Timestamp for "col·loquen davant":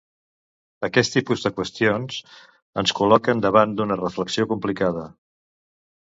3.01-3.77